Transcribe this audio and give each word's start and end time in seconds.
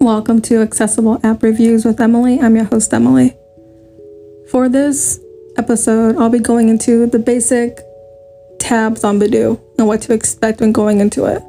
Welcome 0.00 0.42
to 0.42 0.60
Accessible 0.60 1.18
App 1.24 1.42
Reviews 1.42 1.84
with 1.86 2.00
Emily. 2.00 2.38
I'm 2.38 2.54
your 2.56 2.66
host, 2.66 2.92
Emily. 2.92 3.34
For 4.50 4.68
this 4.68 5.20
episode, 5.56 6.16
I'll 6.18 6.28
be 6.28 6.38
going 6.38 6.68
into 6.68 7.06
the 7.06 7.18
basic 7.18 7.78
tabs 8.58 9.04
on 9.04 9.18
Badoo 9.18 9.58
and 9.78 9.86
what 9.86 10.02
to 10.02 10.12
expect 10.12 10.60
when 10.60 10.72
going 10.72 11.00
into 11.00 11.24
it. 11.24 11.42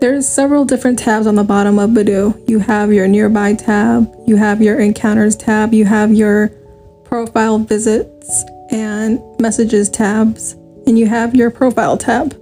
There's 0.00 0.28
several 0.28 0.66
different 0.66 0.98
tabs 0.98 1.26
on 1.26 1.36
the 1.36 1.44
bottom 1.44 1.78
of 1.78 1.90
Badoo. 1.90 2.48
You 2.48 2.58
have 2.58 2.92
your 2.92 3.08
nearby 3.08 3.54
tab, 3.54 4.12
you 4.26 4.36
have 4.36 4.60
your 4.60 4.78
encounters 4.78 5.36
tab, 5.36 5.72
you 5.72 5.86
have 5.86 6.12
your 6.12 6.48
profile 7.04 7.58
visits 7.58 8.44
and 8.70 9.22
messages 9.40 9.88
tabs, 9.88 10.52
and 10.86 10.98
you 10.98 11.06
have 11.06 11.34
your 11.34 11.50
profile 11.50 11.96
tab. 11.96 12.38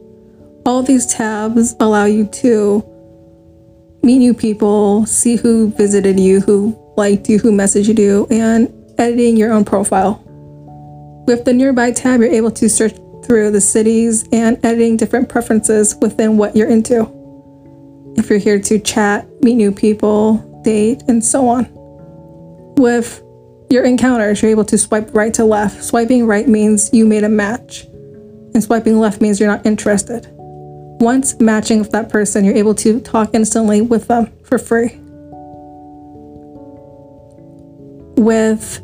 All 0.65 0.83
these 0.83 1.07
tabs 1.07 1.77
allow 1.79 2.07
you 2.07 2.27
to 2.27 2.85
meet 4.03 4.19
new 4.19 4.35
people, 4.35 5.07
see 5.07 5.37
who 5.37 5.71
visited 5.71 6.19
you, 6.21 6.41
who 6.41 6.77
liked 6.97 7.29
you, 7.29 7.39
who 7.39 7.53
messaged 7.53 7.99
you, 7.99 8.27
and 8.31 8.73
editing 8.99 9.37
your 9.37 9.53
own 9.53 9.65
profile. 9.65 10.23
With 11.27 11.45
the 11.45 11.53
nearby 11.53 11.93
tab, 11.93 12.21
you're 12.21 12.31
able 12.31 12.53
to 12.53 12.69
search 12.69 12.95
through 13.25 13.51
the 13.51 13.61
cities 13.61 14.25
and 14.33 14.65
editing 14.65 14.97
different 14.97 15.29
preferences 15.29 15.97
within 16.01 16.37
what 16.37 16.55
you're 16.55 16.69
into. 16.69 17.13
If 18.17 18.31
you're 18.31 18.39
here 18.39 18.61
to 18.61 18.79
chat, 18.79 19.27
meet 19.43 19.57
new 19.57 19.73
people, 19.73 20.39
date, 20.65 21.03
and 21.09 21.25
so 21.25 21.49
on. 21.49 21.69
With 22.77 23.23
your 23.69 23.85
encounters, 23.85 24.41
you're 24.41 24.51
able 24.53 24.65
to 24.67 24.79
swipe 24.79 25.15
right 25.15 25.35
to 25.35 25.45
left. 25.45 25.83
Swiping 25.83 26.27
right 26.27 26.47
means 26.47 26.91
you 26.93 27.05
made 27.05 27.25
a 27.25 27.29
match, 27.29 27.85
and 28.55 28.63
swiping 28.63 29.01
left 29.01 29.21
means 29.21 29.41
you're 29.41 29.51
not 29.51 29.67
interested. 29.67 30.33
Once 30.99 31.39
matching 31.41 31.79
with 31.79 31.91
that 31.91 32.09
person, 32.09 32.45
you're 32.45 32.57
able 32.57 32.75
to 32.75 33.01
talk 33.01 33.30
instantly 33.35 33.83
with 33.83 34.09
them 34.09 34.33
for 34.45 34.59
free. 34.59 34.99
With 38.16 38.80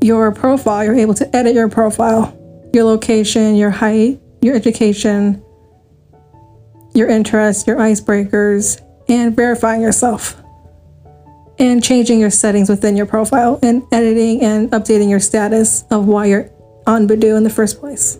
your 0.00 0.32
profile, 0.32 0.84
you're 0.84 0.94
able 0.94 1.14
to 1.14 1.36
edit 1.36 1.54
your 1.54 1.68
profile, 1.68 2.34
your 2.72 2.84
location, 2.84 3.56
your 3.56 3.70
height, 3.70 4.20
your 4.40 4.54
education, 4.54 5.42
your 6.94 7.08
interests, 7.08 7.66
your 7.66 7.76
icebreakers, 7.76 8.80
and 9.08 9.36
verifying 9.36 9.82
yourself. 9.82 10.40
And 11.58 11.82
changing 11.82 12.20
your 12.20 12.30
settings 12.30 12.70
within 12.70 12.96
your 12.96 13.06
profile 13.06 13.58
and 13.62 13.82
editing 13.92 14.42
and 14.42 14.70
updating 14.70 15.10
your 15.10 15.20
status 15.20 15.84
of 15.90 16.06
why 16.06 16.26
you're 16.26 16.50
on 16.86 17.08
Badoo 17.08 17.36
in 17.36 17.42
the 17.42 17.50
first 17.50 17.80
place. 17.80 18.18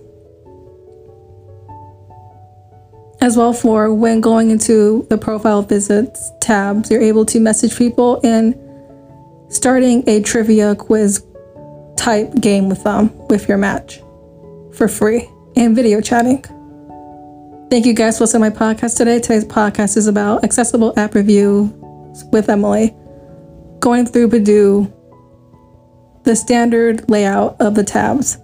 As 3.21 3.37
well, 3.37 3.53
for 3.53 3.93
when 3.93 4.21
going 4.21 4.51
into 4.51 5.05
the 5.11 5.19
profile 5.19 5.63
visits 5.63 6.31
tabs, 6.41 6.89
you're 6.91 7.03
able 7.03 7.27
to 7.27 7.41
message 7.41 7.77
people 7.77 8.21
and 8.23 8.55
starting 9.49 10.09
a 10.09 10.23
trivia 10.23 10.77
quiz 10.77 11.25
type 11.97 12.33
game 12.37 12.69
with 12.69 12.85
them 12.85 13.11
with 13.27 13.49
your 13.49 13.59
match 13.59 14.01
for 14.73 14.87
free 14.87 15.29
and 15.57 15.75
video 15.75 16.01
chatting. 16.01 16.43
Thank 17.71 17.87
you 17.87 17.93
guys 17.93 18.19
for 18.19 18.25
listening 18.25 18.53
to 18.53 18.61
my 18.61 18.75
podcast 18.75 18.97
today. 18.97 19.19
Today's 19.19 19.45
podcast 19.45 19.97
is 19.97 20.07
about 20.07 20.45
accessible 20.45 20.97
app 20.97 21.15
review 21.15 21.75
with 22.33 22.49
Emily, 22.49 22.95
going 23.81 24.07
through 24.07 24.29
Badoo, 24.29 24.93
the 26.23 26.37
standard 26.37 27.11
layout 27.11 27.61
of 27.61 27.75
the 27.75 27.85
tabs. 27.85 28.39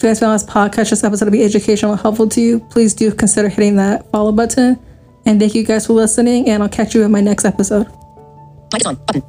If 0.00 0.04
you 0.04 0.08
guys 0.08 0.20
found 0.20 0.34
this 0.34 0.48
podcast, 0.48 0.88
this 0.88 1.04
episode 1.04 1.26
to 1.26 1.30
be 1.30 1.44
educational 1.44 1.92
and 1.92 2.00
helpful 2.00 2.26
to 2.26 2.40
you, 2.40 2.60
please 2.70 2.94
do 2.94 3.12
consider 3.12 3.50
hitting 3.50 3.76
that 3.76 4.10
follow 4.10 4.32
button. 4.32 4.78
And 5.26 5.38
thank 5.38 5.54
you 5.54 5.62
guys 5.62 5.88
for 5.88 5.92
listening, 5.92 6.48
and 6.48 6.62
I'll 6.62 6.70
catch 6.70 6.94
you 6.94 7.02
in 7.02 7.10
my 7.10 7.20
next 7.20 7.44
episode. 7.44 7.86
Mic 8.72 8.86
on. 8.86 8.94
Button. 8.94 9.22